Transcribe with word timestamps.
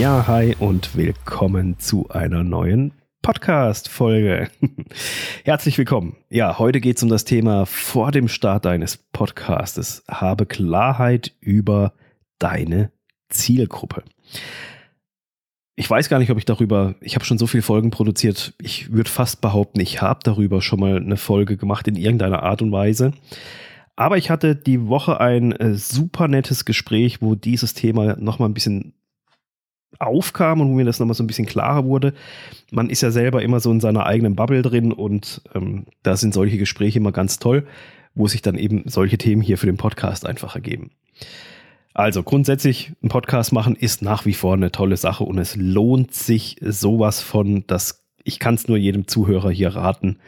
Ja, 0.00 0.26
hi 0.26 0.56
und 0.58 0.96
willkommen 0.96 1.78
zu 1.78 2.08
einer 2.08 2.42
neuen 2.42 2.94
Podcast-Folge. 3.20 4.48
Herzlich 5.44 5.76
willkommen. 5.76 6.16
Ja, 6.30 6.58
heute 6.58 6.80
geht 6.80 6.96
es 6.96 7.02
um 7.02 7.10
das 7.10 7.26
Thema 7.26 7.66
vor 7.66 8.10
dem 8.10 8.26
Start 8.26 8.64
deines 8.64 8.96
Podcastes. 8.96 10.02
Habe 10.08 10.46
Klarheit 10.46 11.36
über 11.40 11.92
deine 12.38 12.92
Zielgruppe. 13.28 14.02
Ich 15.76 15.90
weiß 15.90 16.08
gar 16.08 16.18
nicht, 16.18 16.30
ob 16.30 16.38
ich 16.38 16.46
darüber, 16.46 16.94
ich 17.02 17.14
habe 17.14 17.26
schon 17.26 17.36
so 17.36 17.46
viele 17.46 17.62
Folgen 17.62 17.90
produziert, 17.90 18.54
ich 18.58 18.90
würde 18.90 19.10
fast 19.10 19.42
behaupten, 19.42 19.80
ich 19.80 20.00
habe 20.00 20.20
darüber 20.22 20.62
schon 20.62 20.80
mal 20.80 20.96
eine 20.96 21.18
Folge 21.18 21.58
gemacht 21.58 21.86
in 21.88 21.96
irgendeiner 21.96 22.42
Art 22.42 22.62
und 22.62 22.72
Weise. 22.72 23.12
Aber 23.96 24.16
ich 24.16 24.30
hatte 24.30 24.56
die 24.56 24.86
Woche 24.86 25.20
ein 25.20 25.52
äh, 25.52 25.74
super 25.74 26.26
nettes 26.26 26.64
Gespräch, 26.64 27.20
wo 27.20 27.34
dieses 27.34 27.74
Thema 27.74 28.16
nochmal 28.18 28.48
ein 28.48 28.54
bisschen 28.54 28.94
aufkam 29.98 30.60
und 30.60 30.68
wo 30.68 30.74
mir 30.74 30.84
das 30.84 30.98
nochmal 30.98 31.14
so 31.14 31.22
ein 31.22 31.26
bisschen 31.26 31.46
klarer 31.46 31.84
wurde. 31.84 32.14
Man 32.70 32.90
ist 32.90 33.02
ja 33.02 33.10
selber 33.10 33.42
immer 33.42 33.60
so 33.60 33.70
in 33.70 33.80
seiner 33.80 34.06
eigenen 34.06 34.36
Bubble 34.36 34.62
drin 34.62 34.92
und 34.92 35.42
ähm, 35.54 35.86
da 36.02 36.16
sind 36.16 36.32
solche 36.32 36.58
Gespräche 36.58 36.98
immer 36.98 37.12
ganz 37.12 37.38
toll, 37.38 37.66
wo 38.14 38.26
sich 38.26 38.42
dann 38.42 38.56
eben 38.56 38.84
solche 38.86 39.18
Themen 39.18 39.42
hier 39.42 39.58
für 39.58 39.66
den 39.66 39.76
Podcast 39.76 40.26
einfach 40.26 40.54
ergeben. 40.54 40.90
Also 41.92 42.22
grundsätzlich 42.22 42.92
ein 43.02 43.08
Podcast 43.08 43.52
machen 43.52 43.74
ist 43.74 44.00
nach 44.00 44.24
wie 44.24 44.34
vor 44.34 44.54
eine 44.54 44.70
tolle 44.70 44.96
Sache 44.96 45.24
und 45.24 45.38
es 45.38 45.56
lohnt 45.56 46.14
sich 46.14 46.56
sowas 46.60 47.20
von, 47.20 47.66
dass 47.66 48.06
ich 48.22 48.38
kann 48.38 48.54
es 48.54 48.68
nur 48.68 48.76
jedem 48.76 49.08
Zuhörer 49.08 49.50
hier 49.50 49.74
raten. 49.74 50.18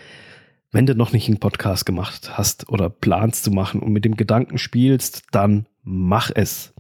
Wenn 0.71 0.87
du 0.87 0.95
noch 0.95 1.13
nicht 1.13 1.29
einen 1.29 1.39
Podcast 1.39 1.87
gemacht 1.87 2.37
hast 2.37 2.69
oder 2.69 2.89
planst 2.89 3.45
zu 3.45 3.51
machen 3.51 3.81
und 3.81 3.93
mit 3.93 4.05
dem 4.05 4.17
Gedanken 4.17 4.59
spielst, 4.59 5.25
dann 5.31 5.67
mach 5.83 6.31
es. 6.35 6.73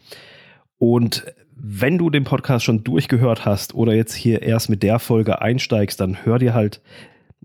Und 0.78 1.26
wenn 1.64 1.96
du 1.96 2.10
den 2.10 2.24
Podcast 2.24 2.64
schon 2.64 2.82
durchgehört 2.82 3.46
hast 3.46 3.72
oder 3.72 3.94
jetzt 3.94 4.14
hier 4.14 4.42
erst 4.42 4.68
mit 4.68 4.82
der 4.82 4.98
Folge 4.98 5.40
einsteigst, 5.40 6.00
dann 6.00 6.24
hör 6.24 6.40
dir 6.40 6.54
halt, 6.54 6.80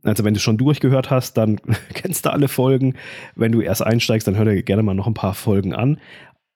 also 0.02 0.23
wenn 0.23 0.34
du 0.34 0.40
schon 0.40 0.58
durchgehört 0.58 1.12
hast, 1.12 1.38
dann 1.38 1.58
kennst 1.94 2.26
du 2.26 2.32
alle 2.32 2.48
Folgen. 2.48 2.95
Wenn 3.36 3.52
du 3.52 3.62
erst 3.62 3.84
einsteigst, 3.84 4.28
dann 4.28 4.36
hör 4.36 4.45
dir 4.45 4.64
gerne 4.64 4.82
mal 4.82 4.95
noch 4.95 5.06
ein 5.06 5.14
paar 5.14 5.36
Folgen 5.36 5.76
an. 5.76 6.00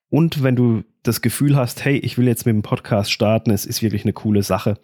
Und 0.10 0.42
wenn 0.42 0.56
du 0.56 0.84
das 1.04 1.22
Gefühl 1.22 1.56
hast, 1.56 1.86
hey, 1.86 1.98
ich 1.98 2.18
will 2.18 2.28
jetzt 2.28 2.48
mit 2.48 2.56
dem 2.56 2.64
Podcast 2.64 3.12
starten, 3.12 3.52
es 3.52 3.68
ist 3.68 3.84
wirklich 3.84 4.06
eine 4.06 4.14
coole 4.14 4.42
Sache, 4.42 4.80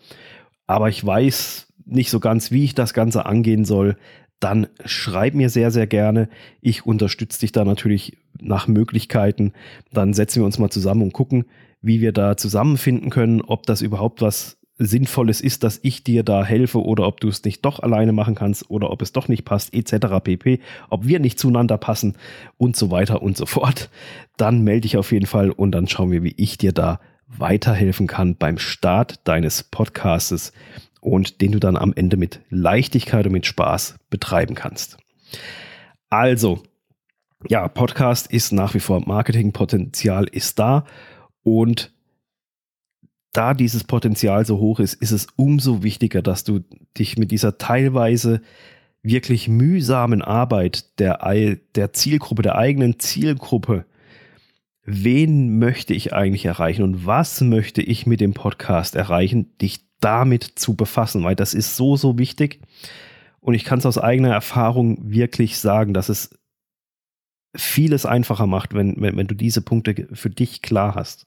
aber 0.67 0.88
ich 0.89 1.03
weiß 1.03 1.73
nicht 1.86 2.11
so 2.11 2.20
ganz, 2.20 2.52
wie 2.52 2.64
ich 2.64 2.75
das 2.75 2.94
Ganze 2.94 3.25
angehen 3.25 3.66
soll, 3.66 3.98
dann 4.39 4.67
schreib 4.86 5.33
mir 5.33 5.50
sehr, 5.50 5.72
sehr 5.72 5.88
gerne. 5.88 6.30
Ich 6.61 6.86
unterstütze 6.86 7.39
dich 7.39 7.53
da 7.53 7.66
natürlich 7.66 8.17
nach 8.39 8.67
Möglichkeiten. 8.67 9.53
Dann 9.92 10.14
setzen 10.14 10.42
wir 10.42 10.45
uns 10.45 10.59
mal 10.59 10.70
zusammen 10.70 11.02
und 11.02 11.14
gucken, 11.14 11.45
wie 11.81 12.02
wir 12.02 12.11
da 12.11 12.38
zusammenfinden 12.38 13.09
können, 13.09 13.42
ob 13.42 13.66
das 13.66 13.81
überhaupt 13.81 14.22
was 14.22 14.58
Sinnvolles 14.80 15.42
ist, 15.42 15.64
dass 15.64 15.80
ich 15.81 16.03
dir 16.03 16.23
da 16.23 16.45
helfe 16.45 16.83
oder 16.83 17.08
ob 17.08 17.20
du 17.20 17.28
es 17.28 17.44
nicht 17.44 17.66
doch 17.66 17.80
alleine 17.80 18.11
machen 18.11 18.36
kannst 18.36 18.70
oder 18.70 18.92
ob 18.92 19.02
es 19.02 19.11
doch 19.11 19.28
nicht 19.28 19.44
passt, 19.44 19.73
etc. 19.73 20.20
pp. 20.23 20.59
Ob 20.89 21.08
wir 21.08 21.20
nicht 21.20 21.39
zueinander 21.39 21.78
passen 21.78 22.16
und 22.58 22.75
so 22.75 22.92
weiter 22.92 23.22
und 23.22 23.38
so 23.38 23.45
fort. 23.45 23.89
Dann 24.38 24.64
melde 24.64 24.81
dich 24.81 24.98
auf 24.98 25.11
jeden 25.11 25.25
Fall 25.25 25.50
und 25.50 25.72
dann 25.72 25.88
schauen 25.88 26.11
wir, 26.11 26.23
wie 26.23 26.36
ich 26.38 26.58
dir 26.58 26.73
da 26.73 27.00
weiterhelfen 27.28 28.08
kann 28.08 28.36
beim 28.36 28.58
Start 28.58 29.28
deines 29.28 29.64
Podcastes 29.64 30.53
und 31.02 31.42
den 31.42 31.52
du 31.52 31.59
dann 31.59 31.75
am 31.75 31.94
Ende 31.95 32.17
mit 32.17 32.42
Leichtigkeit 32.50 33.25
und 33.25 33.33
mit 33.33 33.45
Spaß 33.45 33.95
betreiben 34.09 34.55
kannst. 34.55 34.98
Also, 36.09 36.61
ja, 37.50 37.67
Podcast 37.67 38.28
ist 38.31 38.52
nach 38.52 38.73
wie 38.73 38.80
vor 38.80 39.02
Marketingpotenzial 39.05 40.26
ist 40.26 40.60
da 40.60 40.86
und 41.47 41.93
da 43.31 43.53
dieses 43.53 43.85
Potenzial 43.85 44.45
so 44.45 44.59
hoch 44.59 44.81
ist, 44.81 44.95
ist 44.95 45.11
es 45.11 45.27
umso 45.37 45.81
wichtiger, 45.81 46.21
dass 46.21 46.43
du 46.43 46.59
dich 46.97 47.17
mit 47.17 47.31
dieser 47.31 47.58
teilweise 47.58 48.41
wirklich 49.02 49.47
mühsamen 49.47 50.21
Arbeit 50.21 50.99
der, 50.99 51.19
der 51.75 51.93
Zielgruppe, 51.93 52.41
der 52.41 52.57
eigenen 52.57 52.99
Zielgruppe, 52.99 53.86
wen 54.83 55.57
möchte 55.57 55.93
ich 55.93 56.11
eigentlich 56.11 56.43
erreichen 56.43 56.83
und 56.83 57.05
was 57.05 57.39
möchte 57.39 57.81
ich 57.81 58.05
mit 58.05 58.19
dem 58.19 58.33
Podcast 58.33 58.97
erreichen, 58.97 59.57
dich 59.61 59.80
damit 60.02 60.43
zu 60.43 60.75
befassen, 60.75 61.23
weil 61.23 61.37
das 61.37 61.53
ist 61.53 61.77
so, 61.77 61.95
so 61.95 62.17
wichtig. 62.17 62.59
Und 63.39 63.53
ich 63.53 63.63
kann 63.63 63.80
es 63.80 63.86
aus 63.86 63.97
eigener 63.97 64.33
Erfahrung 64.33 64.97
wirklich 65.13 65.59
sagen, 65.59 65.93
dass 65.93 66.09
es 66.09 66.37
vieles 67.57 68.05
einfacher 68.05 68.47
macht, 68.47 68.73
wenn, 68.73 68.95
wenn, 69.01 69.17
wenn 69.17 69.27
du 69.27 69.35
diese 69.35 69.61
Punkte 69.61 70.07
für 70.13 70.29
dich 70.29 70.61
klar 70.61 70.95
hast. 70.95 71.25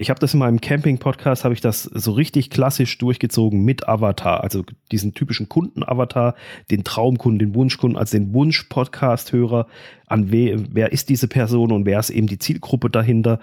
Ich 0.00 0.10
habe 0.10 0.20
das 0.20 0.32
in 0.32 0.38
meinem 0.38 0.60
Camping-Podcast, 0.60 1.42
habe 1.42 1.54
ich 1.54 1.60
das 1.60 1.82
so 1.82 2.12
richtig 2.12 2.50
klassisch 2.50 2.98
durchgezogen 2.98 3.64
mit 3.64 3.88
Avatar, 3.88 4.44
also 4.44 4.62
diesen 4.92 5.12
typischen 5.12 5.48
Kunden-Avatar, 5.48 6.36
den 6.70 6.84
Traumkunden, 6.84 7.40
den 7.40 7.54
Wunschkunden, 7.56 7.98
also 7.98 8.16
den 8.16 8.32
Wunsch-Podcast-Hörer, 8.32 9.66
an 10.06 10.30
we, 10.30 10.54
wer 10.70 10.92
ist 10.92 11.08
diese 11.08 11.26
Person 11.26 11.72
und 11.72 11.84
wer 11.84 11.98
ist 11.98 12.10
eben 12.10 12.28
die 12.28 12.38
Zielgruppe 12.38 12.90
dahinter. 12.90 13.40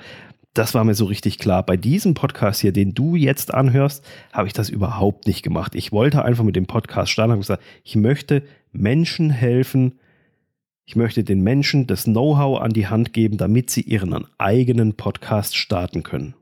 Das 0.54 0.74
war 0.74 0.86
mir 0.86 0.96
so 0.96 1.04
richtig 1.04 1.40
klar. 1.40 1.66
Bei 1.66 1.76
diesem 1.76 2.14
Podcast 2.14 2.62
hier, 2.62 2.72
den 2.72 2.94
du 2.94 3.18
jetzt 3.18 3.54
anhörst, 3.54 4.06
habe 4.32 4.48
ich 4.48 4.54
das 4.54 4.70
überhaupt 4.70 5.28
nicht 5.28 5.44
gemacht. 5.44 5.76
Ich 5.76 5.92
wollte 5.92 6.24
einfach 6.24 6.46
mit 6.46 6.56
dem 6.56 6.68
Podcast 6.68 7.12
starten, 7.12 7.32
habe 7.32 7.42
gesagt, 7.42 7.64
ich 7.84 7.98
möchte 7.98 8.44
Menschen 8.72 9.30
helfen, 9.30 10.00
ich 10.86 10.96
möchte 10.96 11.24
den 11.24 11.42
Menschen 11.42 11.88
das 11.88 12.04
Know-how 12.04 12.62
an 12.62 12.72
die 12.72 12.88
Hand 12.88 13.12
geben, 13.12 13.38
damit 13.38 13.70
sie 13.70 13.82
ihren 13.82 14.26
eigenen 14.38 14.94
Podcast 14.96 15.58
starten 15.58 16.04
können. 16.04 16.36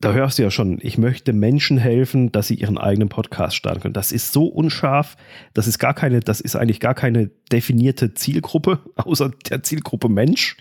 Da 0.00 0.12
hörst 0.12 0.38
du 0.38 0.42
ja 0.42 0.50
schon, 0.50 0.78
ich 0.82 0.98
möchte 0.98 1.32
Menschen 1.32 1.78
helfen, 1.78 2.30
dass 2.30 2.48
sie 2.48 2.56
ihren 2.56 2.76
eigenen 2.76 3.08
Podcast 3.08 3.56
starten 3.56 3.80
können. 3.80 3.94
Das 3.94 4.12
ist 4.12 4.32
so 4.32 4.46
unscharf, 4.46 5.16
das 5.54 5.66
ist 5.66 5.78
gar 5.78 5.94
keine, 5.94 6.20
das 6.20 6.40
ist 6.40 6.56
eigentlich 6.56 6.80
gar 6.80 6.94
keine 6.94 7.30
definierte 7.50 8.12
Zielgruppe, 8.12 8.80
außer 8.96 9.30
der 9.48 9.62
Zielgruppe 9.62 10.08
Mensch. 10.08 10.56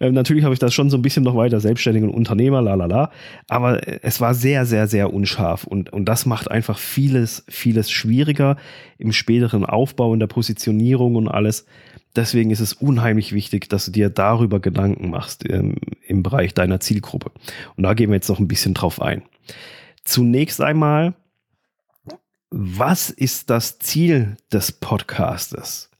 Ähm, 0.00 0.14
natürlich 0.14 0.44
habe 0.44 0.54
ich 0.54 0.58
das 0.58 0.74
schon 0.74 0.90
so 0.90 0.96
ein 0.96 1.02
bisschen 1.02 1.22
noch 1.22 1.36
weiter, 1.36 1.60
selbstständige 1.60 2.08
Unternehmer, 2.08 2.62
la 2.62 2.74
la 2.74 2.86
la. 2.86 3.10
Aber 3.48 3.80
es 4.02 4.20
war 4.20 4.34
sehr, 4.34 4.66
sehr, 4.66 4.86
sehr 4.86 5.12
unscharf 5.12 5.64
und, 5.64 5.92
und 5.92 6.06
das 6.06 6.26
macht 6.26 6.50
einfach 6.50 6.78
vieles, 6.78 7.44
vieles 7.48 7.90
schwieriger 7.90 8.56
im 8.98 9.12
späteren 9.12 9.64
Aufbau, 9.64 10.12
in 10.14 10.20
der 10.20 10.26
Positionierung 10.26 11.16
und 11.16 11.28
alles. 11.28 11.66
Deswegen 12.16 12.50
ist 12.50 12.60
es 12.60 12.72
unheimlich 12.72 13.32
wichtig, 13.32 13.68
dass 13.68 13.84
du 13.84 13.90
dir 13.90 14.08
darüber 14.08 14.58
Gedanken 14.58 15.10
machst 15.10 15.48
ähm, 15.48 15.76
im 16.06 16.22
Bereich 16.22 16.54
deiner 16.54 16.80
Zielgruppe. 16.80 17.30
Und 17.76 17.82
da 17.82 17.92
gehen 17.92 18.10
wir 18.10 18.16
jetzt 18.16 18.30
noch 18.30 18.38
ein 18.38 18.48
bisschen 18.48 18.72
drauf 18.72 19.02
ein. 19.02 19.22
Zunächst 20.04 20.62
einmal, 20.62 21.14
was 22.50 23.10
ist 23.10 23.50
das 23.50 23.78
Ziel 23.78 24.36
des 24.50 24.72
Podcastes? 24.72 25.90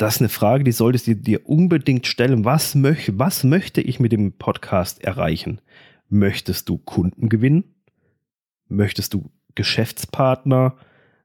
Das 0.00 0.14
ist 0.14 0.22
eine 0.22 0.30
Frage, 0.30 0.64
die 0.64 0.72
solltest 0.72 1.08
du 1.08 1.14
dir 1.14 1.46
unbedingt 1.46 2.06
stellen. 2.06 2.46
Was, 2.46 2.74
möch, 2.74 3.12
was 3.18 3.44
möchte 3.44 3.82
ich 3.82 4.00
mit 4.00 4.12
dem 4.12 4.32
Podcast 4.32 5.04
erreichen? 5.04 5.60
Möchtest 6.08 6.70
du 6.70 6.78
Kunden 6.78 7.28
gewinnen? 7.28 7.64
Möchtest 8.66 9.12
du 9.12 9.30
Geschäftspartner 9.56 10.74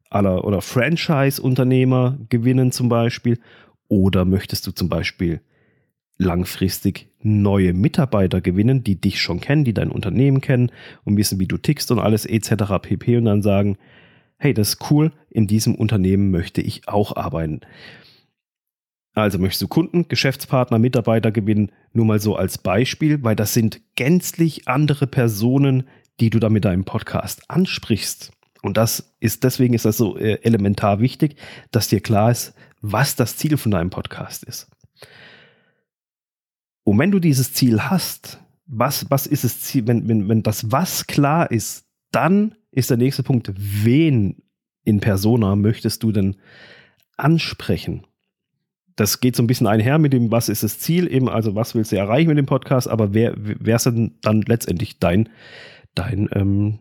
aller 0.10 0.44
oder 0.44 0.60
Franchise-Unternehmer 0.60 2.18
gewinnen 2.28 2.74
zum 2.74 2.90
Beispiel? 2.90 3.40
Oder 3.88 4.26
möchtest 4.26 4.68
du 4.68 4.72
zum 4.72 4.90
Beispiel 4.90 5.40
langfristig 6.18 7.08
neue 7.22 7.74
Mitarbeiter 7.74 8.42
gewinnen, 8.42 8.84
die 8.84 9.00
dich 9.00 9.22
schon 9.22 9.40
kennen, 9.40 9.64
die 9.64 9.74
dein 9.74 9.90
Unternehmen 9.90 10.42
kennen 10.42 10.70
und 11.06 11.16
wissen, 11.16 11.40
wie 11.40 11.48
du 11.48 11.58
tickst 11.58 11.92
und 11.92 12.00
alles 12.00 12.26
etc. 12.26 12.74
pp. 12.82 13.16
und 13.16 13.24
dann 13.24 13.42
sagen, 13.42 13.78
hey, 14.36 14.54
das 14.54 14.74
ist 14.74 14.92
cool, 14.92 15.14
in 15.30 15.48
diesem 15.48 15.76
Unternehmen 15.76 16.30
möchte 16.30 16.60
ich 16.60 16.90
auch 16.90 17.16
arbeiten. 17.16 17.62
Also 19.16 19.40
möchtest 19.40 19.62
du 19.62 19.68
Kunden, 19.70 20.10
Geschäftspartner, 20.10 20.78
Mitarbeiter 20.78 21.32
gewinnen, 21.32 21.72
nur 21.94 22.06
mal 22.06 22.20
so 22.20 22.36
als 22.36 22.58
Beispiel, 22.58 23.24
weil 23.24 23.36
das 23.36 23.54
sind 23.54 23.82
gänzlich 23.96 24.68
andere 24.68 25.08
Personen, 25.08 25.88
die 26.20 26.30
du 26.30 26.40
da 26.40 26.50
mit 26.50 26.66
deinem 26.66 26.84
Podcast 26.84 27.50
ansprichst. 27.50 28.34
Und 28.62 28.76
das 28.76 29.16
ist, 29.22 29.46
deswegen 29.46 29.74
ist 29.74 29.86
das 29.86 29.96
so 29.96 30.18
äh, 30.18 30.40
elementar 30.44 31.00
wichtig, 31.00 31.38
dass 31.72 31.88
dir 31.88 32.02
klar 32.02 32.30
ist, 32.30 32.54
was 32.82 33.16
das 33.16 33.38
Ziel 33.38 33.56
von 33.58 33.72
deinem 33.72 33.90
Podcast 33.90 34.44
ist. 34.44 34.70
Und 36.84 37.00
wenn 37.00 37.12
du 37.12 37.20
dieses 37.20 37.54
Ziel 37.54 37.84
hast, 37.84 38.40
was, 38.66 39.10
was 39.10 39.28
ist 39.28 39.46
das 39.46 39.62
Ziel, 39.62 39.88
wenn, 39.88 40.08
wenn, 40.10 40.28
wenn 40.28 40.44
das 40.44 40.72
Was 40.72 41.08
klar 41.08 41.50
ist, 41.52 41.86
dann 42.12 42.56
ist 42.72 42.90
der 42.90 42.98
nächste 42.98 43.24
Punkt, 43.24 43.52
wen 43.56 44.42
in 44.84 45.00
Persona 45.00 45.56
möchtest 45.56 46.04
du 46.04 46.12
denn 46.12 46.36
ansprechen? 47.18 48.06
Das 48.96 49.20
geht 49.20 49.36
so 49.36 49.44
ein 49.44 49.48
bisschen 49.48 49.68
einher 49.68 49.98
mit 49.98 50.14
dem, 50.14 50.32
was 50.32 50.48
ist 50.50 50.64
das 50.64 50.80
Ziel, 50.80 51.12
eben, 51.12 51.28
also 51.28 51.56
was 51.56 51.76
willst 51.76 51.92
du 51.92 51.98
erreichen 51.98 52.30
mit 52.30 52.38
dem 52.38 52.46
Podcast, 52.46 52.88
aber 52.88 53.14
wer, 53.14 53.34
wer 53.38 53.76
ist 53.76 53.86
denn 53.86 54.16
dann 54.22 54.42
letztendlich 54.42 55.00
dein, 55.00 55.30
dein 55.96 56.30
ähm, 56.34 56.80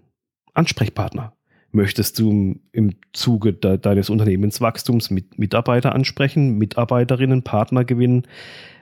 Ansprechpartner? 0.53 1.35
Möchtest 1.73 2.21
du 2.21 2.61
im 2.71 2.95
Zuge 3.13 3.53
de 3.53 3.79
deines 3.79 4.09
Unternehmenswachstums 4.09 5.11
mit 5.11 5.41
Mitarbeiter 5.41 5.93
ansprechen, 5.93 6.57
Mitarbeiterinnen, 6.57 7.43
Partner 7.43 7.85
gewinnen? 7.85 8.29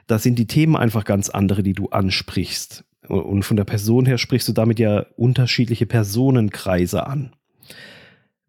Da 0.08 0.19
sind 0.19 0.38
die 0.38 0.46
Themen 0.46 0.76
einfach 0.76 1.05
ganz 1.05 1.31
andere, 1.31 1.62
die 1.62 1.73
du 1.73 1.88
ansprichst. 1.88 2.84
Und 3.08 3.44
von 3.44 3.56
der 3.56 3.64
Person 3.64 4.05
her 4.05 4.19
sprichst 4.19 4.46
du 4.49 4.52
damit 4.52 4.79
ja 4.79 5.06
unterschiedliche 5.17 5.87
Personenkreise 5.87 7.06
an. 7.06 7.32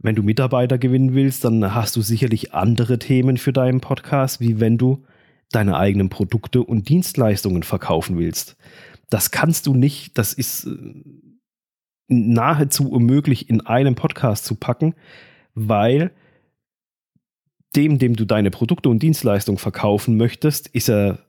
Wenn 0.03 0.15
du 0.15 0.21
Mitarbeiter 0.21 0.77
gewinnen 0.77 1.15
willst, 1.15 1.45
dann 1.45 1.73
hast 1.73 1.95
du 1.95 2.01
sicherlich 2.01 2.53
andere 2.53 2.99
Themen 2.99 3.37
für 3.37 3.53
deinen 3.53 3.79
Podcast, 3.79 4.41
wie 4.41 4.59
wenn 4.59 4.77
du 4.77 5.05
deine 5.49 5.77
eigenen 5.77 6.09
Produkte 6.09 6.61
und 6.61 6.89
Dienstleistungen 6.89 7.63
verkaufen 7.63 8.17
willst. 8.17 8.57
Das 9.09 9.31
kannst 9.31 9.65
du 9.65 9.73
nicht, 9.73 10.17
das 10.17 10.33
ist 10.33 10.65
äh, 10.65 11.03
nahezu 12.09 12.91
unmöglich 12.91 13.49
in 13.49 13.61
einem 13.61 13.95
Podcast 13.95 14.43
zu 14.43 14.55
packen, 14.55 14.93
weil 15.53 16.11
dem, 17.77 17.97
dem 17.97 18.17
du 18.17 18.25
deine 18.25 18.51
Produkte 18.51 18.89
und 18.89 19.01
Dienstleistungen 19.01 19.57
verkaufen 19.57 20.17
möchtest, 20.17 20.67
ist 20.67 20.89
er, 20.89 21.19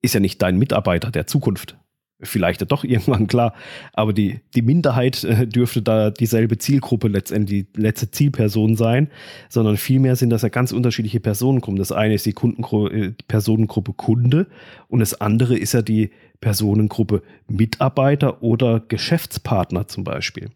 ist 0.00 0.14
er 0.14 0.22
nicht 0.22 0.40
dein 0.40 0.56
Mitarbeiter 0.56 1.10
der 1.10 1.26
Zukunft 1.26 1.76
vielleicht 2.24 2.70
doch 2.70 2.84
irgendwann 2.84 3.26
klar, 3.26 3.54
aber 3.92 4.12
die, 4.12 4.40
die 4.54 4.62
Minderheit 4.62 5.24
äh, 5.24 5.46
dürfte 5.46 5.82
da 5.82 6.10
dieselbe 6.10 6.58
Zielgruppe 6.58 7.08
letztendlich, 7.08 7.66
die 7.74 7.80
letzte 7.80 8.10
Zielperson 8.10 8.76
sein, 8.76 9.08
sondern 9.48 9.76
vielmehr 9.76 10.16
sind 10.16 10.30
das 10.30 10.42
ja 10.42 10.48
ganz 10.48 10.72
unterschiedliche 10.72 11.20
Personengruppen. 11.20 11.78
Das 11.78 11.92
eine 11.92 12.14
ist 12.14 12.26
die 12.26 12.32
Kundengru 12.32 12.88
äh, 12.88 13.12
Personengruppe 13.28 13.92
Kunde 13.92 14.46
und 14.88 15.00
das 15.00 15.20
andere 15.20 15.56
ist 15.56 15.74
ja 15.74 15.82
die 15.82 16.10
Personengruppe 16.40 17.22
Mitarbeiter 17.48 18.42
oder 18.42 18.80
Geschäftspartner 18.80 19.88
zum 19.88 20.04
Beispiel. 20.04 20.50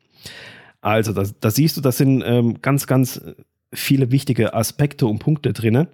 Also 0.81 1.12
da, 1.12 1.50
siehst 1.50 1.76
du, 1.76 1.81
das 1.81 1.97
sind 1.99 2.23
ähm, 2.25 2.61
ganz, 2.62 2.87
ganz 2.87 3.21
viele 3.73 4.11
wichtige 4.11 4.55
Aspekte 4.55 5.06
und 5.06 5.19
Punkte 5.19 5.53
drinne 5.53 5.88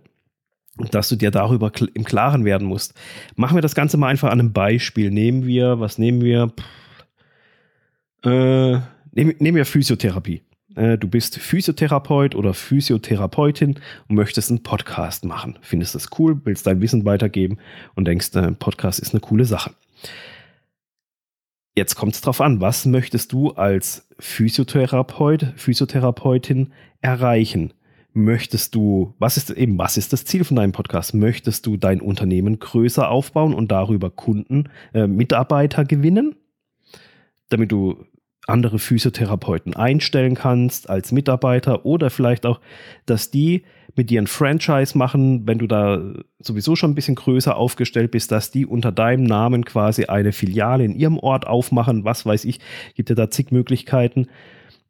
dass 0.91 1.09
du 1.09 1.17
dir 1.17 1.31
darüber 1.31 1.71
im 1.95 2.05
Klaren 2.05 2.45
werden 2.45 2.67
musst. 2.67 2.95
Machen 3.37 3.57
wir 3.57 3.63
das 3.63 3.75
Ganze 3.75 3.97
mal 3.97 4.09
einfach 4.09 4.31
an 4.31 4.41
einem 4.41 4.53
Beispiel. 4.53 5.11
Nehmen 5.11 5.47
wir, 5.47 5.81
was 5.81 5.99
nehmen 5.99 6.21
wir? 6.21 6.53
Äh, 8.25 8.81
nehmen, 9.13 9.35
nehmen 9.39 9.57
wir 9.57 9.67
Physiotherapie. 9.67 10.43
Äh, 10.75 10.99
du 10.99 11.09
bist 11.09 11.39
Physiotherapeut 11.39 12.35
oder 12.35 12.55
Physiotherapeutin 12.55 13.79
und 14.09 14.17
möchtest 14.17 14.51
einen 14.51 14.63
Podcast 14.63 15.25
machen. 15.25 15.59
Findest 15.63 15.95
das 15.95 16.09
cool, 16.19 16.41
willst 16.45 16.67
dein 16.67 16.81
Wissen 16.81 17.05
weitergeben 17.05 17.59
und 17.95 18.07
denkst, 18.07 18.35
ein 18.35 18.45
äh, 18.45 18.53
Podcast 18.53 18.99
ist 18.99 19.13
eine 19.13 19.21
coole 19.21 19.45
Sache. 19.45 19.73
Jetzt 21.77 21.97
kommt 21.97 22.15
es 22.15 22.21
drauf 22.21 22.41
an, 22.41 22.61
was 22.61 22.87
möchtest 22.87 23.33
du 23.33 23.51
als 23.51 24.09
Physiotherapeut, 24.19 25.55
Physiotherapeutin 25.57 26.73
erreichen? 27.01 27.73
Möchtest 28.15 28.75
du, 28.75 29.15
was 29.19 29.37
ist 29.37 29.51
eben, 29.51 29.77
was 29.77 29.97
ist 29.97 30.13
das 30.13 30.25
Ziel 30.25 30.45
von 30.45 30.57
deinem 30.57 30.73
Podcast? 30.73 31.15
Möchtest 31.15 31.67
du 31.67 31.77
dein 31.77 32.01
Unternehmen 32.01 32.59
größer 32.59 33.11
aufbauen 33.11 33.55
und 33.55 33.71
darüber 33.71 34.11
Kunden, 34.11 34.71
äh, 34.95 35.07
Mitarbeiter 35.07 35.85
gewinnen, 35.85 36.37
damit 37.49 37.73
du 37.73 38.05
andere 38.47 38.79
Physiotherapeuten 38.79 39.75
einstellen 39.75 40.35
kannst 40.35 40.91
als 40.91 41.13
Mitarbeiter 41.13 41.87
oder 41.87 42.11
vielleicht 42.11 42.47
auch, 42.47 42.61
dass 43.07 43.31
die 43.31 43.65
mit 43.97 44.11
dir 44.11 44.21
ein 44.21 44.27
Franchise 44.27 44.99
machen, 44.99 45.47
wenn 45.47 45.59
du 45.59 45.67
da 45.67 46.15
sowieso 46.41 46.77
schon 46.77 46.91
ein 46.91 46.95
bisschen 46.95 47.15
größer 47.15 47.57
aufgestellt 47.57 48.11
bist, 48.11 48.33
dass 48.33 48.51
die 48.51 48.67
unter 48.67 48.93
deinem 48.93 49.25
Namen 49.25 49.65
quasi 49.65 50.07
eine 50.07 50.33
Filiale 50.33 50.85
in 50.85 50.95
ihrem 50.95 51.19
Ort 51.19 51.47
aufmachen, 51.47 52.05
was 52.05 52.27
weiß 52.27 52.45
ich, 52.45 52.61
gibt 52.95 53.09
ja 53.09 53.15
da 53.15 53.31
zig 53.31 53.51
Möglichkeiten 53.51 54.27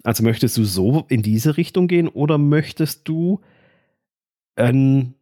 also 0.04 0.22
möchtest 0.22 0.56
du 0.56 0.64
so 0.64 1.06
in 1.08 1.22
diese 1.22 1.56
Richtung 1.56 1.88
gehen 1.88 2.08
oder 2.08 2.38
möchtest 2.38 3.08
du 3.08 3.40
einen 4.54 5.14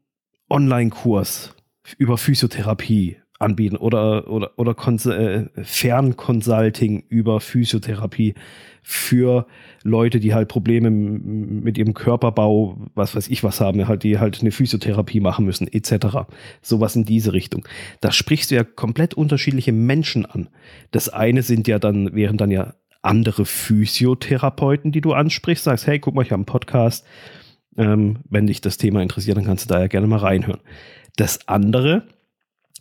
Online-Kurs 0.50 1.55
über 1.99 2.19
Physiotherapie 2.19 3.17
anbieten 3.38 3.76
oder, 3.76 4.29
oder, 4.31 4.52
oder 4.56 4.76
äh, 5.06 5.46
Fernconsulting 5.62 7.05
über 7.08 7.40
Physiotherapie 7.40 8.34
für 8.82 9.46
Leute, 9.84 10.19
die 10.19 10.34
halt 10.34 10.49
Probleme 10.49 10.90
mit 10.90 11.79
ihrem 11.79 11.94
Körperbau, 11.94 12.88
was 12.94 13.14
weiß 13.14 13.29
ich 13.29 13.44
was 13.44 13.61
haben, 13.61 13.87
halt, 13.87 14.02
die 14.02 14.19
halt 14.19 14.40
eine 14.40 14.50
Physiotherapie 14.50 15.20
machen 15.20 15.44
müssen, 15.44 15.69
etc. 15.69 16.29
Sowas 16.61 16.96
in 16.96 17.05
diese 17.05 17.32
Richtung. 17.32 17.67
Da 18.00 18.11
sprichst 18.11 18.50
du 18.50 18.56
ja 18.56 18.64
komplett 18.64 19.14
unterschiedliche 19.14 19.73
Menschen 19.73 20.26
an. 20.26 20.49
Das 20.90 21.08
eine 21.08 21.43
sind 21.43 21.69
ja 21.69 21.79
dann, 21.79 22.14
wären 22.14 22.37
dann 22.37 22.50
ja 22.50 22.75
andere 23.03 23.45
Physiotherapeuten, 23.45 24.93
die 24.93 25.01
du 25.01 25.13
ansprichst, 25.13 25.65
sagst, 25.65 25.87
hey, 25.87 25.99
guck 25.99 26.15
mal, 26.15 26.23
ich 26.23 26.31
habe 26.31 26.41
einen 26.41 26.47
Podcast. 26.47 27.05
Ähm, 27.77 28.19
wenn 28.29 28.47
dich 28.47 28.61
das 28.61 28.77
Thema 28.77 29.03
interessiert, 29.03 29.37
dann 29.37 29.45
kannst 29.45 29.65
du 29.65 29.75
da 29.75 29.81
ja 29.81 29.87
gerne 29.87 30.07
mal 30.07 30.19
reinhören. 30.19 30.61
Das 31.17 31.49
andere 31.49 32.07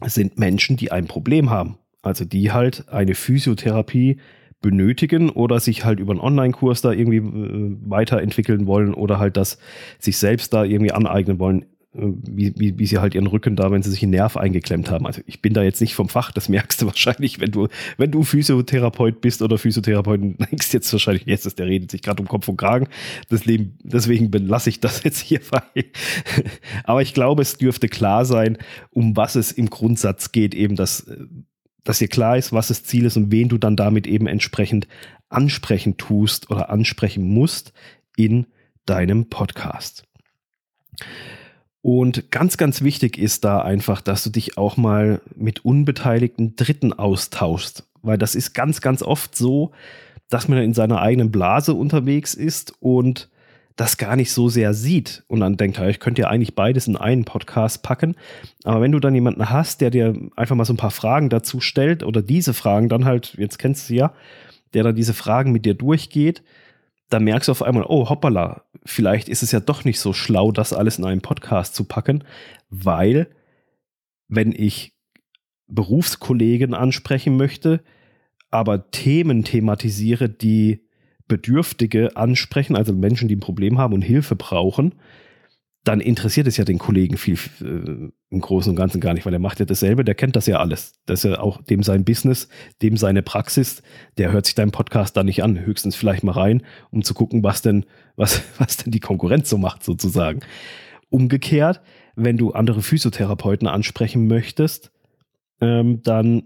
sind 0.06 0.38
Menschen, 0.38 0.78
die 0.78 0.92
ein 0.92 1.08
Problem 1.08 1.50
haben. 1.50 1.78
Also 2.02 2.26
die 2.26 2.52
halt 2.52 2.90
eine 2.90 3.16
Physiotherapie 3.16 4.20
benötigen 4.62 5.30
oder 5.30 5.60
sich 5.60 5.86
halt 5.86 6.00
über 6.00 6.12
einen 6.12 6.22
Online-Kurs 6.22 6.82
da 6.82 6.92
irgendwie 6.92 7.18
äh, 7.18 7.78
weiterentwickeln 7.86 8.68
wollen 8.68 8.94
oder 8.94 9.18
halt 9.18 9.38
das 9.38 9.58
sich 9.98 10.18
selbst 10.18 10.54
da 10.54 10.64
irgendwie 10.64 10.92
aneignen 10.92 11.40
wollen 11.40 11.66
wie, 11.94 12.54
wie, 12.58 12.80
wie 12.80 12.86
sie 12.86 13.00
halt 13.00 13.16
ihren 13.16 13.28
Rücken 13.28 13.58
da, 13.58 13.70
wenn 13.70 13.84
sie 13.84 13.92
sich 13.92 14.02
einen 14.02 14.12
Nerv 14.12 14.38
eingeklemmt 14.38 14.90
haben. 14.90 15.06
Also 15.06 15.22
ich 15.26 15.42
bin 15.42 15.54
da 15.54 15.62
jetzt 15.62 15.82
nicht 15.82 15.94
vom 15.94 16.08
Fach, 16.08 16.32
das 16.32 16.48
merkst 16.48 16.82
du 16.82 16.86
wahrscheinlich, 16.88 17.40
wenn 17.40 17.52
du, 17.52 17.68
wenn 17.98 18.12
du 18.12 18.24
Physiotherapeut 18.24 19.20
bist 19.20 19.42
oder 19.42 19.58
Physiotherapeuten, 19.58 20.38
denkst 20.38 20.74
jetzt 20.74 20.92
wahrscheinlich, 20.94 21.26
jetzt 21.26 21.46
ist 21.46 21.60
der 21.60 21.68
redet 21.68 21.92
sich 21.92 22.02
gerade 22.02 22.22
um 22.22 22.30
Kopf 22.30 22.48
und 22.48 22.56
Kragen. 22.56 22.88
Das 23.30 23.46
Leben, 23.46 23.78
deswegen 23.84 24.32
belasse 24.32 24.70
ich 24.70 24.80
das 24.80 25.04
jetzt 25.04 25.20
hier 25.20 25.42
bei. 25.52 25.86
Aber 26.86 27.02
ich 27.02 27.14
glaube, 27.14 27.42
es 27.42 27.58
dürfte 27.58 27.90
klar 27.90 28.24
sein, 28.24 28.58
um 28.92 29.18
was 29.18 29.36
es 29.36 29.52
im 29.52 29.70
Grundsatz 29.70 30.32
geht, 30.32 30.56
eben, 30.56 30.78
dass, 30.78 31.12
dass 31.84 32.00
dir 32.00 32.08
klar 32.08 32.38
ist, 32.38 32.54
was 32.54 32.70
das 32.70 32.84
Ziel 32.84 33.06
ist 33.06 33.18
und 33.18 33.32
wen 33.32 33.50
du 33.50 33.58
dann 33.58 33.76
damit 33.76 34.08
eben 34.08 34.28
entsprechend 34.28 34.88
ansprechen 35.28 35.98
tust 35.98 36.50
oder 36.52 36.70
ansprechen 36.70 37.24
musst 37.24 37.74
in 38.16 38.48
deinem 38.86 39.30
Podcast. 39.30 40.06
Und 41.81 42.30
ganz, 42.30 42.57
ganz 42.57 42.81
wichtig 42.83 43.18
ist 43.18 43.44
da 43.44 43.62
einfach, 43.62 44.01
dass 44.01 44.24
du 44.24 44.30
dich 44.30 44.57
auch 44.57 44.78
mal 44.78 45.22
mit 45.36 45.66
unbeteiligten 45.66 46.56
Dritten 46.56 46.94
austauschst. 46.94 47.88
Weil 48.04 48.18
das 48.18 48.36
ist 48.36 48.54
ganz, 48.54 48.81
ganz 48.81 49.01
oft 49.01 49.36
so, 49.36 49.72
dass 50.30 50.48
man 50.48 50.60
in 50.60 50.74
seiner 50.74 51.01
eigenen 51.01 51.31
Blase 51.31 51.74
unterwegs 51.74 52.33
ist 52.33 52.74
und 52.80 53.30
das 53.75 53.98
gar 53.98 54.15
nicht 54.15 54.32
so 54.32 54.50
sehr 54.50 54.74
sieht 54.74 55.24
und 55.27 55.39
dann 55.39 55.58
denkt, 55.58 55.79
ich 55.79 56.00
könnte 56.00 56.22
ja 56.22 56.27
eigentlich 56.27 56.56
beides 56.56 56.88
in 56.88 56.98
einen 56.98 57.25
Podcast 57.25 57.82
packen. 57.82 58.15
Aber 58.63 58.82
wenn 58.82 58.91
du 58.91 59.00
dann 59.00 59.15
jemanden 59.15 59.50
hast, 59.50 59.82
der 59.82 59.89
dir 59.89 60.15
einfach 60.36 60.56
mal 60.56 60.65
so 60.65 60.74
ein 60.74 60.77
paar 60.77 60.91
Fragen 60.91 61.29
dazu 61.29 61.60
stellt 61.62 62.03
oder 62.03 62.22
diese 62.22 62.53
Fragen 62.53 62.89
dann 62.89 63.06
halt, 63.06 63.34
jetzt 63.38 63.60
kennst 63.60 63.89
du 63.89 63.96
ja, 63.96 64.13
der 64.74 64.84
dann 64.84 64.96
diese 64.96 65.13
Fragen 65.13 65.51
mit 65.51 65.65
dir 65.65 65.74
durchgeht, 65.74 66.44
da 67.10 67.20
merkst 67.20 67.48
du 67.48 67.51
auf 67.51 67.63
einmal, 67.63 67.86
oh 67.88 68.10
hoppala, 68.10 68.63
vielleicht 68.86 69.30
ist 69.30 69.44
es 69.44 69.52
ja 69.52 69.60
doch 69.60 69.84
nicht 69.84 70.00
so 70.00 70.14
schlau, 70.14 70.52
das 70.52 70.74
alles 70.74 70.98
in 70.98 71.06
einen 71.06 71.22
Podcast 71.22 71.76
zu 71.76 71.84
packen, 71.84 72.24
weil 72.70 73.28
wenn 74.28 74.52
ich 74.52 74.94
Berufskollegen 75.68 76.74
ansprechen 76.74 77.38
möchte, 77.38 77.84
aber 78.50 78.92
Themen 78.92 79.44
thematisiere, 79.44 80.30
die 80.30 80.86
Bedürftige 81.28 82.18
ansprechen, 82.18 82.76
also 82.76 82.94
Menschen, 82.94 83.28
die 83.30 83.38
ein 83.38 83.42
Problem 83.42 83.78
haben 83.78 83.94
und 83.94 84.02
Hilfe 84.02 84.36
brauchen, 84.36 84.96
dann 85.84 86.00
interessiert 86.00 86.46
es 86.48 86.58
ja 86.58 86.64
den 86.64 86.78
Kollegen 86.78 87.18
viel 87.18 87.38
äh, 87.62 88.12
im 88.30 88.40
Großen 88.40 88.70
und 88.70 88.76
Ganzen 88.76 89.02
gar 89.02 89.14
nicht, 89.14 89.26
weil 89.26 89.34
er 89.34 89.40
macht 89.40 89.60
ja 89.60 89.66
dasselbe, 89.66 90.06
der 90.06 90.16
kennt 90.16 90.36
das 90.36 90.46
ja 90.46 90.60
alles. 90.60 90.94
Das 91.06 91.24
ist 91.24 91.32
ja 91.32 91.40
auch 91.40 91.62
dem 91.64 91.82
sein 91.82 92.06
Business, 92.06 92.48
dem 92.82 92.98
seine 92.98 93.24
Praxis, 93.24 93.82
der 94.18 94.32
hört 94.32 94.46
sich 94.46 94.56
deinen 94.56 94.72
Podcast 94.72 95.18
da 95.18 95.24
nicht 95.24 95.44
an, 95.44 95.60
höchstens 95.60 95.96
vielleicht 95.96 96.24
mal 96.24 96.34
rein, 96.34 96.64
um 96.92 97.04
zu 97.04 97.14
gucken, 97.14 97.44
was 97.44 97.62
denn, 97.62 97.86
was, 98.16 98.42
was 98.60 98.78
denn 98.78 98.92
die 98.92 99.00
Konkurrenz 99.00 99.50
so 99.50 99.58
macht, 99.58 99.84
sozusagen. 99.84 100.42
Umgekehrt, 101.10 101.82
wenn 102.16 102.38
du 102.38 102.52
andere 102.52 102.82
Physiotherapeuten 102.82 103.68
ansprechen 103.68 104.28
möchtest, 104.28 104.92
ähm, 105.60 106.02
dann 106.04 106.44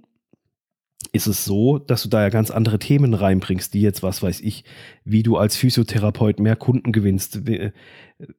ist 1.15 1.27
es 1.27 1.45
so, 1.45 1.79
dass 1.79 2.03
du 2.03 2.09
da 2.09 2.21
ja 2.21 2.29
ganz 2.29 2.51
andere 2.51 2.77
Themen 2.77 3.13
reinbringst, 3.13 3.73
die 3.73 3.81
jetzt, 3.81 4.03
was 4.03 4.21
weiß 4.21 4.41
ich, 4.41 4.65
wie 5.05 5.23
du 5.23 5.37
als 5.37 5.55
Physiotherapeut 5.55 6.41
mehr 6.41 6.57
Kunden 6.57 6.91
gewinnst, 6.91 7.47
wie, 7.47 7.71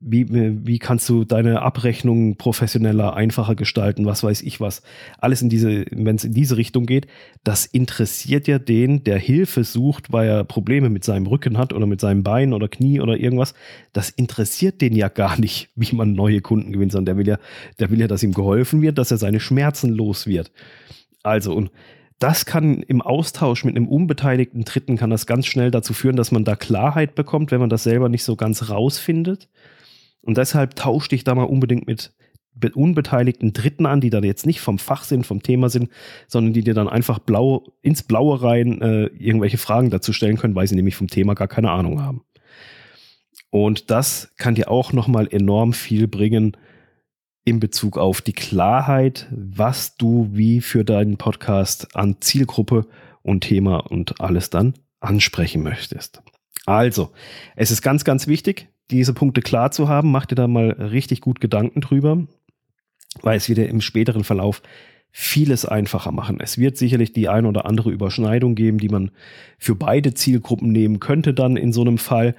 wie, 0.00 0.66
wie 0.66 0.78
kannst 0.78 1.08
du 1.08 1.24
deine 1.24 1.62
Abrechnung 1.62 2.36
professioneller, 2.36 3.16
einfacher 3.16 3.54
gestalten, 3.54 4.04
was 4.04 4.22
weiß 4.22 4.42
ich 4.42 4.60
was. 4.60 4.82
Alles 5.18 5.40
in 5.40 5.48
diese, 5.48 5.86
wenn 5.90 6.16
es 6.16 6.24
in 6.24 6.34
diese 6.34 6.58
Richtung 6.58 6.84
geht, 6.84 7.06
das 7.44 7.64
interessiert 7.64 8.46
ja 8.46 8.58
den, 8.58 9.04
der 9.04 9.18
Hilfe 9.18 9.64
sucht, 9.64 10.12
weil 10.12 10.28
er 10.28 10.44
Probleme 10.44 10.90
mit 10.90 11.02
seinem 11.02 11.26
Rücken 11.26 11.56
hat 11.56 11.72
oder 11.72 11.86
mit 11.86 12.02
seinem 12.02 12.22
Bein 12.22 12.52
oder 12.52 12.68
Knie 12.68 13.00
oder 13.00 13.16
irgendwas. 13.16 13.54
Das 13.94 14.10
interessiert 14.10 14.82
den 14.82 14.94
ja 14.94 15.08
gar 15.08 15.40
nicht, 15.40 15.70
wie 15.76 15.96
man 15.96 16.12
neue 16.12 16.42
Kunden 16.42 16.72
gewinnt, 16.72 16.92
sondern 16.92 17.16
der 17.16 17.16
will 17.16 17.28
ja, 17.28 17.38
der 17.78 17.90
will 17.90 18.00
ja, 18.00 18.06
dass 18.06 18.22
ihm 18.22 18.34
geholfen 18.34 18.82
wird, 18.82 18.98
dass 18.98 19.10
er 19.10 19.16
seine 19.16 19.40
Schmerzen 19.40 19.94
los 19.94 20.26
wird. 20.26 20.52
Also, 21.22 21.54
und 21.54 21.70
das 22.18 22.46
kann 22.46 22.82
im 22.82 23.02
Austausch 23.02 23.64
mit 23.64 23.76
einem 23.76 23.88
unbeteiligten 23.88 24.64
Dritten 24.64 24.96
kann 24.96 25.10
das 25.10 25.26
ganz 25.26 25.46
schnell 25.46 25.70
dazu 25.70 25.92
führen, 25.92 26.16
dass 26.16 26.32
man 26.32 26.44
da 26.44 26.56
Klarheit 26.56 27.14
bekommt, 27.14 27.50
wenn 27.50 27.60
man 27.60 27.68
das 27.68 27.82
selber 27.82 28.08
nicht 28.08 28.24
so 28.24 28.36
ganz 28.36 28.70
rausfindet. 28.70 29.48
Und 30.22 30.38
deshalb 30.38 30.76
tausch 30.76 31.08
dich 31.08 31.24
da 31.24 31.34
mal 31.34 31.44
unbedingt 31.44 31.86
mit 31.86 32.12
unbeteiligten 32.74 33.52
Dritten 33.52 33.84
an, 33.84 34.00
die 34.00 34.10
da 34.10 34.20
jetzt 34.20 34.46
nicht 34.46 34.60
vom 34.60 34.78
Fach 34.78 35.04
sind, 35.04 35.26
vom 35.26 35.42
Thema 35.42 35.68
sind, 35.68 35.90
sondern 36.26 36.54
die 36.54 36.64
dir 36.64 36.74
dann 36.74 36.88
einfach 36.88 37.18
blau 37.18 37.64
ins 37.82 38.02
Blaue 38.02 38.42
rein 38.42 38.80
äh, 38.80 39.04
irgendwelche 39.06 39.58
Fragen 39.58 39.90
dazu 39.90 40.14
stellen 40.14 40.38
können, 40.38 40.54
weil 40.54 40.66
sie 40.66 40.74
nämlich 40.74 40.96
vom 40.96 41.08
Thema 41.08 41.34
gar 41.34 41.48
keine 41.48 41.70
Ahnung 41.70 42.02
haben. 42.02 42.22
Und 43.50 43.90
das 43.90 44.32
kann 44.38 44.54
dir 44.54 44.70
auch 44.70 44.92
nochmal 44.92 45.28
enorm 45.30 45.74
viel 45.74 46.08
bringen 46.08 46.56
in 47.46 47.60
Bezug 47.60 47.96
auf 47.96 48.20
die 48.20 48.32
Klarheit, 48.32 49.28
was 49.30 49.96
du 49.96 50.28
wie 50.32 50.60
für 50.60 50.84
deinen 50.84 51.16
Podcast 51.16 51.96
an 51.96 52.16
Zielgruppe 52.20 52.86
und 53.22 53.42
Thema 53.42 53.78
und 53.78 54.20
alles 54.20 54.50
dann 54.50 54.74
ansprechen 54.98 55.62
möchtest. 55.62 56.22
Also, 56.66 57.12
es 57.54 57.70
ist 57.70 57.82
ganz, 57.82 58.04
ganz 58.04 58.26
wichtig, 58.26 58.68
diese 58.90 59.14
Punkte 59.14 59.42
klar 59.42 59.70
zu 59.70 59.88
haben. 59.88 60.10
Mach 60.10 60.26
dir 60.26 60.34
da 60.34 60.48
mal 60.48 60.70
richtig 60.70 61.20
gut 61.20 61.40
Gedanken 61.40 61.80
drüber, 61.80 62.26
weil 63.22 63.36
es 63.36 63.48
wird 63.48 63.58
dir 63.58 63.68
im 63.68 63.80
späteren 63.80 64.24
Verlauf 64.24 64.60
vieles 65.12 65.64
einfacher 65.64 66.10
machen. 66.10 66.40
Es 66.40 66.58
wird 66.58 66.76
sicherlich 66.76 67.12
die 67.12 67.28
ein 67.28 67.46
oder 67.46 67.64
andere 67.64 67.92
Überschneidung 67.92 68.56
geben, 68.56 68.78
die 68.78 68.88
man 68.88 69.12
für 69.56 69.76
beide 69.76 70.14
Zielgruppen 70.14 70.72
nehmen 70.72 70.98
könnte 70.98 71.32
dann 71.32 71.56
in 71.56 71.72
so 71.72 71.82
einem 71.82 71.98
Fall. 71.98 72.34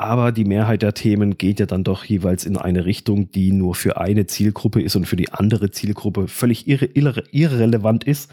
Aber 0.00 0.32
die 0.32 0.46
Mehrheit 0.46 0.80
der 0.80 0.94
Themen 0.94 1.36
geht 1.36 1.60
ja 1.60 1.66
dann 1.66 1.84
doch 1.84 2.06
jeweils 2.06 2.46
in 2.46 2.56
eine 2.56 2.86
Richtung, 2.86 3.30
die 3.32 3.52
nur 3.52 3.74
für 3.74 4.00
eine 4.00 4.26
Zielgruppe 4.26 4.80
ist 4.80 4.96
und 4.96 5.04
für 5.04 5.16
die 5.16 5.30
andere 5.30 5.72
Zielgruppe 5.72 6.26
völlig 6.26 6.66
irre, 6.66 6.86
irre, 6.86 7.24
irrelevant 7.32 8.04
ist. 8.04 8.30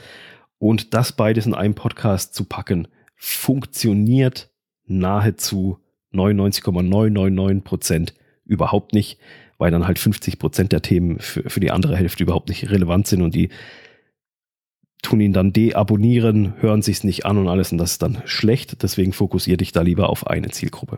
Und 0.60 0.94
das 0.94 1.12
beides 1.12 1.46
in 1.46 1.54
einem 1.54 1.74
Podcast 1.74 2.34
zu 2.34 2.46
packen, 2.46 2.88
funktioniert 3.18 4.50
nahezu 4.86 5.80
99,999 6.12 7.64
Prozent 7.66 8.14
überhaupt 8.46 8.94
nicht, 8.94 9.20
weil 9.58 9.70
dann 9.70 9.88
halt 9.88 10.00
50 10.00 10.40
Prozent 10.40 10.72
der 10.72 10.82
Themen 10.82 11.20
für, 11.20 11.50
für 11.50 11.60
die 11.60 11.72
andere 11.72 11.98
Hälfte 11.98 12.24
überhaupt 12.24 12.48
nicht 12.48 12.70
relevant 12.70 13.08
sind 13.08 13.22
und 13.22 13.36
die 13.36 13.50
tun 15.08 15.22
ihn 15.22 15.32
dann 15.32 15.54
deabonnieren, 15.54 16.54
hören 16.60 16.82
sich's 16.82 17.06
nicht 17.06 17.26
an 17.26 17.38
und 17.38 17.48
alles 17.48 17.72
und 17.72 17.78
das 17.78 17.92
ist 17.92 18.02
dann 18.02 18.22
schlecht. 18.26 18.84
Deswegen 18.84 19.14
fokussiere 19.14 19.58
dich 19.58 19.72
da 19.72 19.82
lieber 19.82 20.10
auf 20.10 20.28
eine 20.28 20.50
Zielgruppe. 20.50 20.98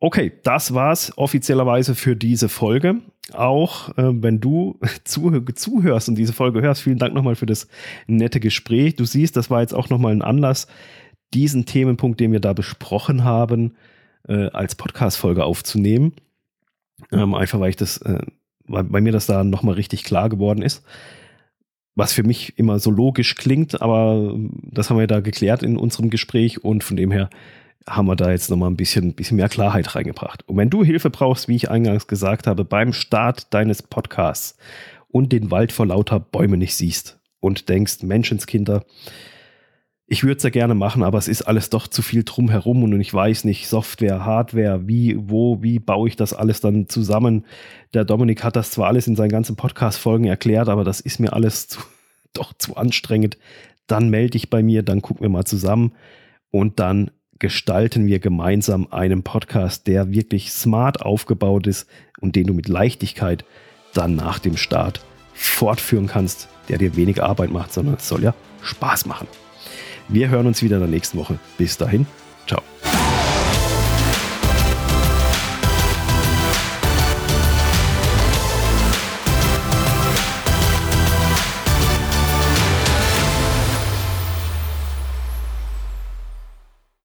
Okay, 0.00 0.32
das 0.42 0.74
war's 0.74 1.12
offiziellerweise 1.16 1.94
für 1.94 2.16
diese 2.16 2.48
Folge. 2.48 2.96
Auch 3.32 3.96
äh, 3.96 4.22
wenn 4.22 4.40
du 4.40 4.80
zu, 5.04 5.30
zuhörst 5.54 6.08
und 6.08 6.16
diese 6.16 6.32
Folge 6.32 6.60
hörst, 6.60 6.82
vielen 6.82 6.98
Dank 6.98 7.14
nochmal 7.14 7.36
für 7.36 7.46
das 7.46 7.68
nette 8.08 8.40
Gespräch. 8.40 8.96
Du 8.96 9.04
siehst, 9.04 9.36
das 9.36 9.48
war 9.48 9.60
jetzt 9.60 9.74
auch 9.74 9.90
nochmal 9.90 10.12
ein 10.12 10.22
Anlass, 10.22 10.66
diesen 11.34 11.66
Themenpunkt, 11.66 12.18
den 12.18 12.32
wir 12.32 12.40
da 12.40 12.52
besprochen 12.52 13.22
haben, 13.22 13.76
äh, 14.26 14.48
als 14.48 14.74
Podcast-Folge 14.74 15.44
aufzunehmen. 15.44 16.14
Ähm, 17.12 17.34
einfach 17.34 17.60
weil 17.60 17.70
ich 17.70 17.76
das, 17.76 17.98
äh, 17.98 18.18
weil, 18.66 18.90
weil 18.90 19.02
mir 19.02 19.12
das 19.12 19.26
da 19.26 19.44
nochmal 19.44 19.74
richtig 19.74 20.02
klar 20.02 20.28
geworden 20.28 20.62
ist 20.62 20.82
was 21.98 22.12
für 22.12 22.22
mich 22.22 22.56
immer 22.56 22.78
so 22.78 22.92
logisch 22.92 23.34
klingt, 23.34 23.82
aber 23.82 24.36
das 24.52 24.88
haben 24.88 25.00
wir 25.00 25.08
da 25.08 25.18
geklärt 25.18 25.64
in 25.64 25.76
unserem 25.76 26.10
Gespräch 26.10 26.62
und 26.62 26.84
von 26.84 26.96
dem 26.96 27.10
her 27.10 27.28
haben 27.88 28.06
wir 28.06 28.14
da 28.14 28.30
jetzt 28.30 28.50
nochmal 28.50 28.70
ein 28.70 28.76
bisschen, 28.76 29.14
bisschen 29.14 29.36
mehr 29.36 29.48
Klarheit 29.48 29.96
reingebracht. 29.96 30.48
Und 30.48 30.56
wenn 30.56 30.70
du 30.70 30.84
Hilfe 30.84 31.10
brauchst, 31.10 31.48
wie 31.48 31.56
ich 31.56 31.70
eingangs 31.72 32.06
gesagt 32.06 32.46
habe, 32.46 32.64
beim 32.64 32.92
Start 32.92 33.52
deines 33.52 33.82
Podcasts 33.82 34.56
und 35.08 35.32
den 35.32 35.50
Wald 35.50 35.72
vor 35.72 35.86
lauter 35.86 36.20
Bäume 36.20 36.56
nicht 36.56 36.76
siehst 36.76 37.18
und 37.40 37.68
denkst, 37.68 38.04
Menschenskinder, 38.04 38.84
ich 40.10 40.24
würde 40.24 40.38
es 40.38 40.42
ja 40.42 40.48
gerne 40.48 40.74
machen, 40.74 41.02
aber 41.02 41.18
es 41.18 41.28
ist 41.28 41.42
alles 41.42 41.68
doch 41.68 41.86
zu 41.86 42.00
viel 42.00 42.24
drumherum 42.24 42.82
und 42.82 42.98
ich 42.98 43.12
weiß 43.12 43.44
nicht, 43.44 43.68
Software, 43.68 44.24
Hardware, 44.24 44.88
wie, 44.88 45.14
wo, 45.18 45.62
wie 45.62 45.78
baue 45.78 46.08
ich 46.08 46.16
das 46.16 46.32
alles 46.32 46.62
dann 46.62 46.88
zusammen. 46.88 47.44
Der 47.92 48.06
Dominik 48.06 48.42
hat 48.42 48.56
das 48.56 48.70
zwar 48.70 48.88
alles 48.88 49.06
in 49.06 49.16
seinen 49.16 49.28
ganzen 49.28 49.56
Podcast-Folgen 49.56 50.24
erklärt, 50.24 50.70
aber 50.70 50.82
das 50.82 51.00
ist 51.00 51.20
mir 51.20 51.34
alles 51.34 51.68
zu, 51.68 51.80
doch 52.32 52.54
zu 52.56 52.76
anstrengend. 52.76 53.36
Dann 53.86 54.08
melde 54.08 54.30
dich 54.30 54.48
bei 54.48 54.62
mir, 54.62 54.82
dann 54.82 55.02
gucken 55.02 55.22
wir 55.22 55.28
mal 55.28 55.44
zusammen 55.44 55.92
und 56.50 56.80
dann 56.80 57.10
gestalten 57.38 58.06
wir 58.06 58.18
gemeinsam 58.18 58.88
einen 58.90 59.22
Podcast, 59.22 59.86
der 59.86 60.10
wirklich 60.10 60.52
smart 60.52 61.02
aufgebaut 61.02 61.66
ist 61.66 61.86
und 62.18 62.34
den 62.34 62.46
du 62.46 62.54
mit 62.54 62.66
Leichtigkeit 62.66 63.44
dann 63.92 64.16
nach 64.16 64.38
dem 64.38 64.56
Start 64.56 65.04
fortführen 65.34 66.06
kannst, 66.06 66.48
der 66.70 66.78
dir 66.78 66.96
wenig 66.96 67.22
Arbeit 67.22 67.50
macht, 67.50 67.74
sondern 67.74 67.96
es 67.96 68.08
soll 68.08 68.22
ja 68.22 68.34
Spaß 68.62 69.04
machen. 69.04 69.28
Wir 70.08 70.30
hören 70.30 70.46
uns 70.46 70.62
wieder 70.62 70.76
in 70.76 70.82
der 70.82 70.90
nächsten 70.90 71.18
Woche. 71.18 71.38
Bis 71.58 71.76
dahin, 71.76 72.06
ciao. 72.46 72.62